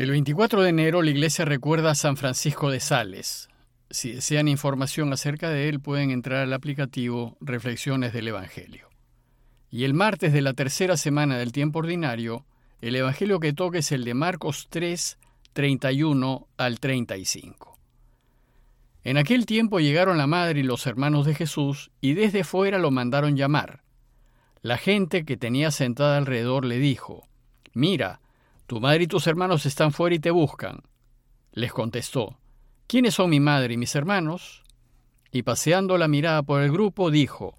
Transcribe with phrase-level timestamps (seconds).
[0.00, 3.50] El 24 de enero la iglesia recuerda a San Francisco de Sales.
[3.90, 8.88] Si desean información acerca de él pueden entrar al aplicativo Reflexiones del Evangelio.
[9.70, 12.46] Y el martes de la tercera semana del tiempo ordinario,
[12.80, 15.18] el Evangelio que toca es el de Marcos 3,
[15.52, 17.78] 31 al 35.
[19.04, 22.90] En aquel tiempo llegaron la madre y los hermanos de Jesús y desde fuera lo
[22.90, 23.82] mandaron llamar.
[24.62, 27.28] La gente que tenía sentada alrededor le dijo,
[27.74, 28.19] Mira,
[28.70, 30.84] tu madre y tus hermanos están fuera y te buscan.
[31.50, 32.38] Les contestó,
[32.86, 34.62] ¿quiénes son mi madre y mis hermanos?
[35.32, 37.58] Y paseando la mirada por el grupo, dijo,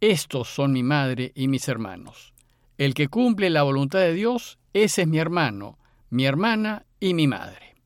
[0.00, 2.32] Estos son mi madre y mis hermanos.
[2.78, 5.76] El que cumple la voluntad de Dios, ese es mi hermano,
[6.08, 7.76] mi hermana y mi madre.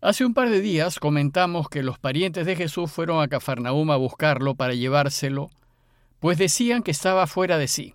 [0.00, 3.96] Hace un par de días comentamos que los parientes de Jesús fueron a Cafarnaúm a
[3.96, 5.50] buscarlo para llevárselo,
[6.20, 7.94] pues decían que estaba fuera de sí.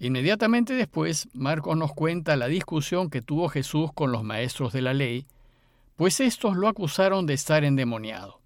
[0.00, 4.94] Inmediatamente después, Marcos nos cuenta la discusión que tuvo Jesús con los maestros de la
[4.94, 5.26] ley,
[5.94, 8.40] pues estos lo acusaron de estar endemoniado.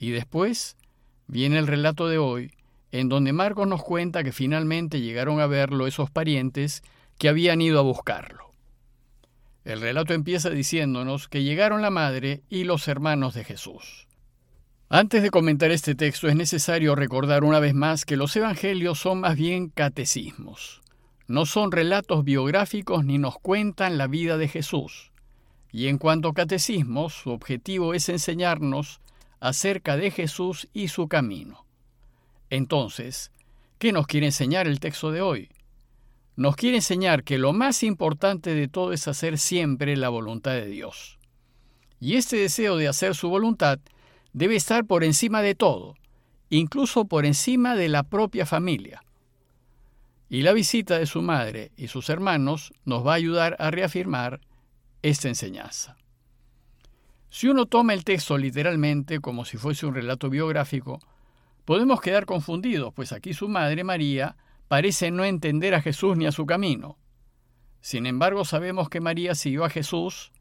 [0.00, 0.76] Y después
[1.28, 2.50] viene el relato de hoy,
[2.90, 6.82] en donde Marcos nos cuenta que finalmente llegaron a verlo esos parientes
[7.18, 8.50] que habían ido a buscarlo.
[9.64, 14.08] El relato empieza diciéndonos que llegaron la madre y los hermanos de Jesús.
[14.94, 19.20] Antes de comentar este texto es necesario recordar una vez más que los evangelios son
[19.20, 20.82] más bien catecismos.
[21.26, 25.10] No son relatos biográficos ni nos cuentan la vida de Jesús.
[25.70, 29.00] Y en cuanto a catecismos, su objetivo es enseñarnos
[29.40, 31.64] acerca de Jesús y su camino.
[32.50, 33.32] Entonces,
[33.78, 35.48] ¿qué nos quiere enseñar el texto de hoy?
[36.36, 40.66] nos quiere enseñar que lo más importante de todo es hacer siempre la voluntad de
[40.66, 41.18] Dios.
[41.98, 43.78] Y este deseo de hacer su voluntad
[44.32, 45.94] debe estar por encima de todo,
[46.50, 49.02] incluso por encima de la propia familia.
[50.28, 54.40] Y la visita de su madre y sus hermanos nos va a ayudar a reafirmar
[55.02, 55.96] esta enseñanza.
[57.28, 61.00] Si uno toma el texto literalmente como si fuese un relato biográfico,
[61.64, 64.36] podemos quedar confundidos, pues aquí su madre María
[64.68, 66.98] parece no entender a Jesús ni a su camino.
[67.80, 70.32] Sin embargo, sabemos que María siguió a Jesús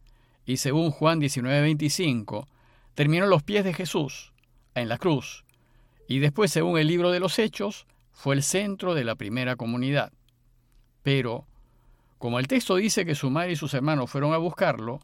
[0.46, 2.48] y según Juan 19:25,
[2.96, 4.34] terminó los pies de Jesús
[4.76, 5.44] en la cruz
[6.12, 10.12] y después, según el libro de los Hechos, fue el centro de la primera comunidad.
[11.04, 11.48] Pero,
[12.18, 15.00] como el texto dice que su madre y sus hermanos fueron a buscarlo,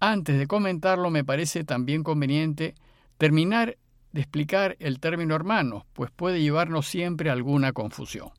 [0.00, 2.74] antes de comentarlo me parece también conveniente
[3.18, 3.78] terminar
[4.10, 8.30] de explicar el término hermanos, pues puede llevarnos siempre a alguna confusión.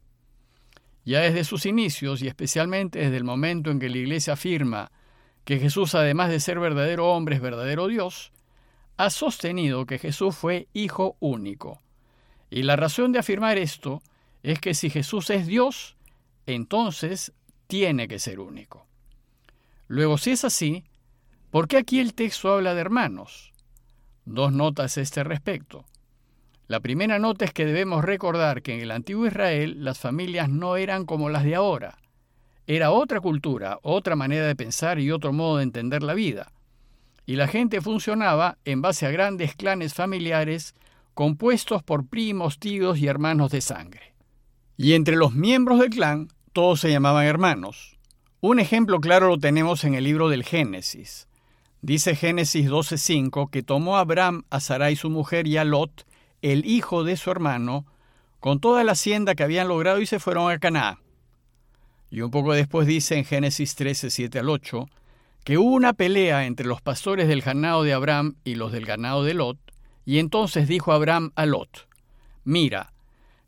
[1.06, 4.92] Ya desde sus inicios y especialmente desde el momento en que la Iglesia afirma
[5.46, 8.34] que Jesús, además de ser verdadero hombre, es verdadero Dios,
[9.00, 11.82] ha sostenido que Jesús fue Hijo único.
[12.50, 14.04] Y la razón de afirmar esto
[14.44, 15.96] es que si Jesús es Dios,
[16.46, 17.32] entonces
[17.68, 18.86] tiene que ser único.
[19.88, 20.84] Luego, si es así,
[21.50, 23.54] ¿por qué aquí el texto habla de hermanos?
[24.26, 25.86] Dos notas a este respecto.
[26.68, 30.76] La primera nota es que debemos recordar que en el antiguo Israel las familias no
[30.76, 32.00] eran como las de ahora.
[32.68, 36.52] Era otra cultura, otra manera de pensar y otro modo de entender la vida.
[37.29, 40.73] Y la gente funcionaba en base a grandes clanes familiares
[41.13, 44.16] compuestos por primos, tíos y hermanos de sangre.
[44.78, 48.00] Y entre los miembros del clan todos se llamaban hermanos.
[48.41, 51.28] Un ejemplo claro lo tenemos en el libro del Génesis.
[51.84, 56.07] Dice Génesis 12:5 que tomó Abraham a Sarai su mujer y a Lot,
[56.41, 57.85] el hijo de su hermano,
[58.40, 61.00] con toda la hacienda que habían logrado y se fueron a Caná.
[62.09, 64.88] Y un poco después dice en Génesis 13, 7 al 8,
[65.44, 69.24] que hubo una pelea entre los pastores del ganado de Abraham y los del ganado
[69.24, 69.58] de Lot,
[70.06, 71.88] y entonces dijo Abraham a Lot,
[72.44, 72.94] Mira,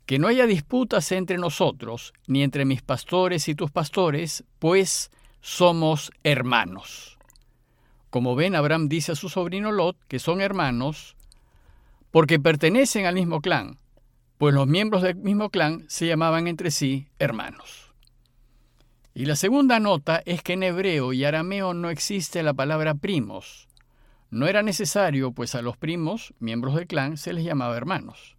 [0.06, 5.10] que no haya disputas entre nosotros, ni entre mis pastores y tus pastores, pues
[5.40, 7.18] somos hermanos.
[8.10, 11.16] Como ven, Abraham dice a su sobrino Lot que son hermanos,
[12.10, 13.78] porque pertenecen al mismo clan,
[14.38, 17.81] pues los miembros del mismo clan se llamaban entre sí hermanos.
[19.14, 23.68] Y la segunda nota es que en hebreo y arameo no existe la palabra primos.
[24.30, 28.38] No era necesario, pues a los primos, miembros del clan, se les llamaba hermanos.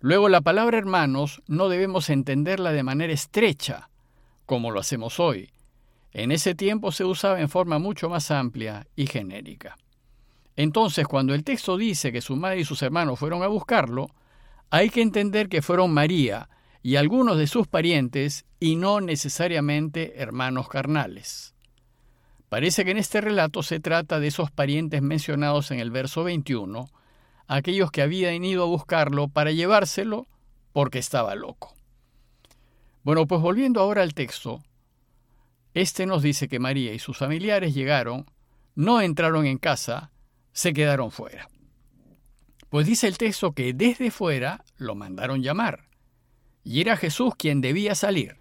[0.00, 3.88] Luego la palabra hermanos no debemos entenderla de manera estrecha,
[4.44, 5.50] como lo hacemos hoy.
[6.12, 9.78] En ese tiempo se usaba en forma mucho más amplia y genérica.
[10.56, 14.10] Entonces, cuando el texto dice que su madre y sus hermanos fueron a buscarlo,
[14.70, 16.48] hay que entender que fueron María
[16.82, 21.54] y algunos de sus parientes y no necesariamente hermanos carnales.
[22.48, 26.88] Parece que en este relato se trata de esos parientes mencionados en el verso 21,
[27.46, 30.26] aquellos que habían ido a buscarlo para llevárselo
[30.72, 31.74] porque estaba loco.
[33.02, 34.62] Bueno, pues volviendo ahora al texto,
[35.74, 38.26] Este nos dice que María y sus familiares llegaron,
[38.74, 40.10] no entraron en casa,
[40.52, 41.48] se quedaron fuera.
[42.70, 45.87] Pues dice el texto que desde fuera lo mandaron llamar,
[46.68, 48.36] y era Jesús quien debía salir.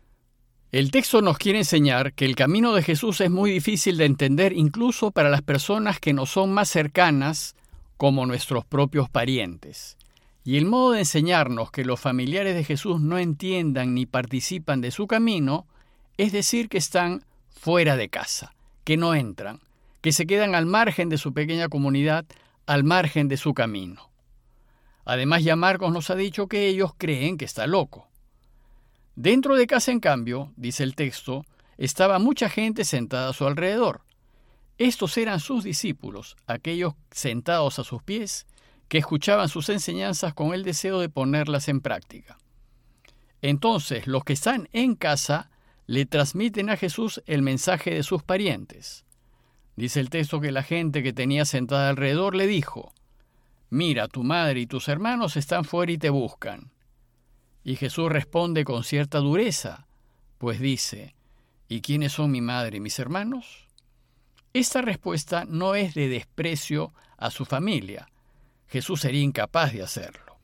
[0.74, 4.51] El texto nos quiere enseñar que el camino de Jesús es muy difícil de entender
[4.51, 7.56] incluso para las personas que nos son más cercanas
[7.95, 9.97] como nuestros propios parientes.
[10.44, 14.91] Y el modo de enseñarnos que los familiares de Jesús no entiendan ni participan de
[14.91, 15.65] su camino
[16.18, 18.53] es decir que están fuera de casa,
[18.83, 19.62] que no entran,
[20.01, 22.25] que se quedan al margen de su pequeña comunidad,
[22.65, 24.09] al margen de su camino.
[25.06, 28.06] Además ya Marcos nos ha dicho que ellos creen que está loco.
[29.17, 31.43] Dentro de casa, en cambio, dice el texto,
[31.79, 34.01] estaba mucha gente sentada a su alrededor.
[34.77, 38.45] Estos eran sus discípulos, aquellos sentados a sus pies,
[38.87, 42.37] que escuchaban sus enseñanzas con el deseo de ponerlas en práctica.
[43.41, 45.49] Entonces, los que están en casa
[45.87, 49.03] le transmiten a Jesús el mensaje de sus parientes.
[49.75, 52.93] Dice el texto que la gente que tenía sentada alrededor le dijo,
[53.71, 56.71] Mira, tu madre y tus hermanos están fuera y te buscan.
[57.67, 59.87] Y Jesús responde con cierta dureza,
[60.37, 61.15] pues dice,
[61.67, 63.67] ¿y quiénes son mi madre y mis hermanos?
[64.53, 68.07] Esta respuesta no es de desprecio a su familia.
[68.69, 70.37] Jesús sería incapaz de hacerlo.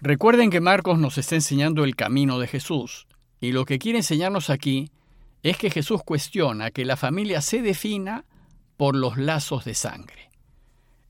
[0.00, 3.06] Recuerden que Marcos nos está enseñando el camino de Jesús,
[3.38, 4.90] y lo que quiere enseñarnos aquí
[5.42, 8.24] es que Jesús cuestiona que la familia se defina
[8.78, 10.30] por los lazos de sangre.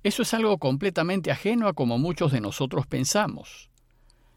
[0.02, 3.70] Eso es algo completamente ajeno a como muchos de nosotros pensamos.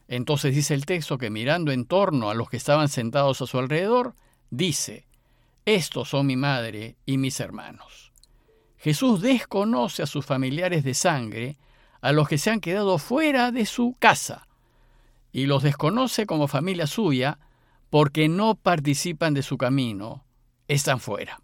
[0.08, 3.58] Entonces dice el texto que mirando en torno a los que estaban sentados a su
[3.58, 4.14] alrededor,
[4.50, 5.06] dice,
[5.64, 8.12] Estos son mi madre y mis hermanos.
[8.78, 11.56] Jesús desconoce a sus familiares de sangre,
[12.00, 14.46] a los que se han quedado fuera de su casa,
[15.32, 17.38] y los desconoce como familia suya
[17.90, 20.24] porque no participan de su camino,
[20.68, 21.40] están fuera.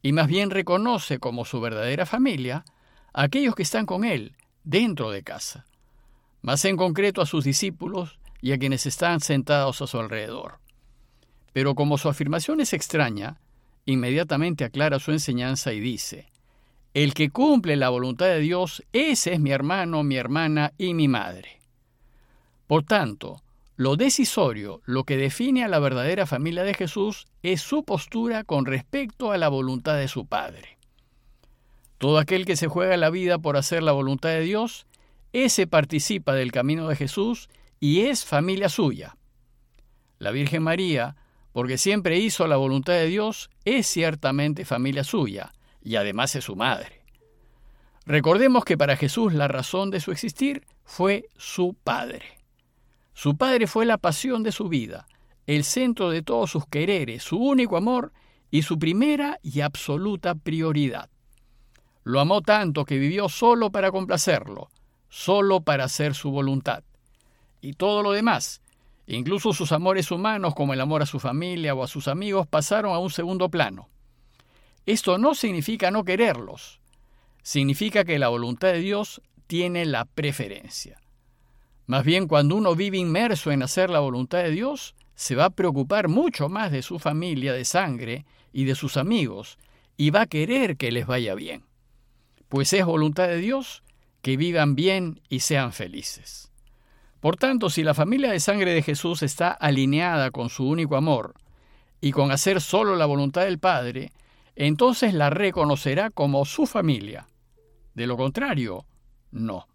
[0.00, 2.64] Y más bien reconoce como su verdadera familia
[3.12, 5.66] a aquellos que están con él dentro de casa
[6.44, 10.58] más en concreto a sus discípulos y a quienes están sentados a su alrededor.
[11.54, 13.40] Pero como su afirmación es extraña,
[13.86, 16.28] inmediatamente aclara su enseñanza y dice,
[16.92, 21.08] El que cumple la voluntad de Dios, ese es mi hermano, mi hermana y mi
[21.08, 21.60] madre.
[22.66, 23.40] Por tanto,
[23.76, 28.66] lo decisorio, lo que define a la verdadera familia de Jesús, es su postura con
[28.66, 30.76] respecto a la voluntad de su Padre.
[31.96, 34.86] Todo aquel que se juega la vida por hacer la voluntad de Dios
[35.34, 37.48] ese participa del camino de Jesús
[37.80, 39.16] y es familia suya.
[40.18, 41.16] La Virgen María,
[41.52, 45.52] porque siempre hizo la voluntad de Dios, es ciertamente familia suya
[45.82, 47.02] y además es su madre.
[48.06, 52.38] Recordemos que para Jesús la razón de su existir fue su Padre.
[53.12, 55.08] Su Padre fue la pasión de su vida,
[55.48, 58.12] el centro de todos sus quereres, su único amor
[58.52, 61.10] y su primera y absoluta prioridad.
[62.04, 64.68] Lo amó tanto que vivió solo para complacerlo,
[65.14, 66.82] solo para hacer su voluntad.
[67.60, 68.60] Y todo lo demás,
[69.06, 72.92] incluso sus amores humanos como el amor a su familia o a sus amigos, pasaron
[72.92, 73.88] a un segundo plano.
[74.86, 76.80] Esto no significa no quererlos,
[77.44, 81.00] significa que la voluntad de Dios tiene la preferencia.
[81.86, 85.50] Más bien cuando uno vive inmerso en hacer la voluntad de Dios, se va a
[85.50, 89.58] preocupar mucho más de su familia de sangre y de sus amigos,
[89.96, 91.62] y va a querer que les vaya bien.
[92.48, 93.84] Pues es voluntad de Dios
[94.24, 96.50] que vivan bien y sean felices.
[97.20, 101.34] Por tanto, si la familia de sangre de Jesús está alineada con su único amor
[102.00, 104.12] y con hacer solo la voluntad del Padre,
[104.56, 107.26] entonces la reconocerá como su familia.
[107.92, 108.86] De lo contrario,
[109.30, 109.68] no.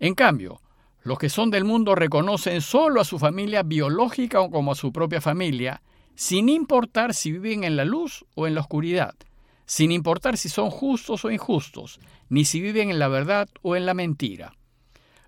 [0.00, 0.60] En cambio,
[1.04, 4.92] los que son del mundo reconocen solo a su familia biológica o como a su
[4.92, 5.82] propia familia,
[6.16, 9.14] sin importar si viven en la luz o en la oscuridad,
[9.70, 13.86] sin importar si son justos o injustos, ni si viven en la verdad o en
[13.86, 14.56] la mentira.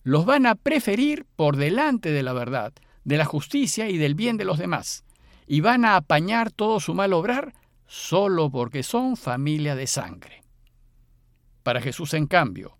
[0.02, 2.72] Los van a preferir por delante de la verdad,
[3.04, 5.04] de la justicia y del bien de los demás,
[5.46, 7.54] y van a apañar todo su mal obrar
[7.86, 10.42] solo porque son familia de sangre.
[11.62, 12.76] Para Jesús, en cambio,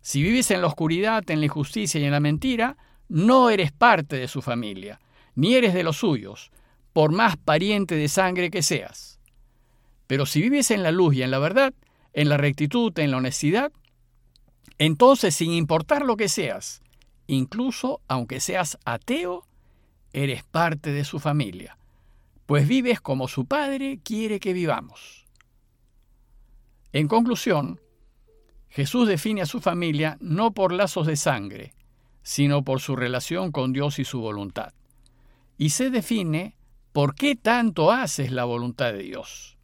[0.00, 2.76] si vives en la oscuridad, en la injusticia y en la mentira,
[3.08, 5.00] no eres parte de su familia,
[5.36, 6.50] ni eres de los suyos,
[6.92, 9.15] por más pariente de sangre que seas.
[10.06, 11.74] Pero si vives en la luz y en la verdad,
[12.12, 13.72] en la rectitud, en la honestidad,
[14.78, 16.82] entonces sin importar lo que seas,
[17.26, 19.46] incluso aunque seas ateo,
[20.12, 21.76] eres parte de su familia,
[22.46, 25.26] pues vives como su Padre quiere que vivamos.
[26.92, 27.80] En conclusión,
[28.68, 31.74] Jesús define a su familia no por lazos de sangre,
[32.22, 34.72] sino por su relación con Dios y su voluntad.
[35.58, 36.56] Y se define
[36.92, 39.55] ¿por qué tanto haces la voluntad de Dios?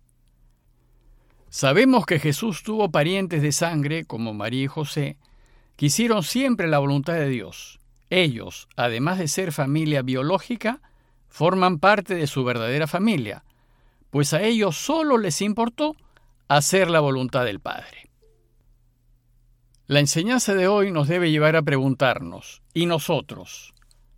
[1.52, 5.18] Sabemos que Jesús tuvo parientes de sangre, como María y José,
[5.76, 7.78] que hicieron siempre la voluntad de Dios.
[8.08, 10.80] Ellos, además de ser familia biológica,
[11.28, 13.44] forman parte de su verdadera familia,
[14.08, 15.94] pues a ellos solo les importó
[16.48, 18.08] hacer la voluntad del Padre.
[19.86, 23.74] La enseñanza de hoy nos debe llevar a preguntarnos, ¿y nosotros?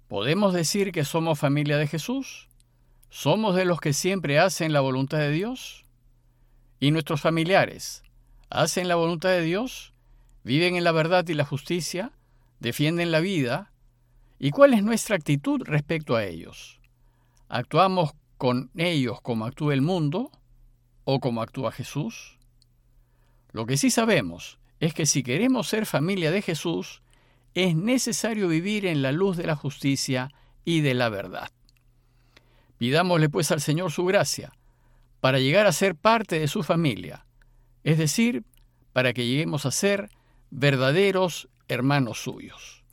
[0.07, 2.49] ¿Podemos decir que somos familia de Jesús?
[3.11, 5.84] ¿Somos de los que siempre hacen la voluntad de Dios?
[6.81, 8.03] ¿Y nuestros familiares
[8.51, 9.93] hacen la voluntad de Dios?
[10.43, 12.13] ¿Viven en la verdad y la justicia?
[12.61, 13.73] ¿Defienden la vida?
[14.39, 16.81] ¿Y cuál es nuestra actitud respecto a ellos?
[17.49, 20.31] ¿Actuamos con ellos como actúa el mundo
[21.05, 22.39] o como actúa Jesús?
[23.53, 27.03] Lo que sí sabemos es que si queremos ser familia de Jesús,
[27.55, 30.33] es necesario vivir en la luz de la justicia
[30.65, 31.51] y de la verdad.
[32.79, 34.53] Pidámosle pues al Señor su gracia
[35.25, 37.25] para llegar a ser parte de su familia,
[37.83, 38.45] es decir,
[38.93, 40.11] para que lleguemos a ser
[40.51, 42.85] verdaderos hermanos suyos.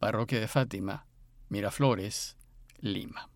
[0.00, 1.06] Parroquia de Fátima,
[1.48, 2.36] Miraflores,
[2.80, 3.30] Lima.